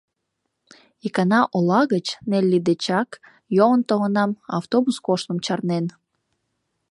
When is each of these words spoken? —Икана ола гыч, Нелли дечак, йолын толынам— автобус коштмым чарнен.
—Икана 1.05 1.41
ола 1.57 1.81
гыч, 1.93 2.07
Нелли 2.29 2.59
дечак, 2.67 3.09
йолын 3.57 3.81
толынам— 3.89 4.31
автобус 4.57 4.97
коштмым 5.05 5.39
чарнен. 5.45 5.85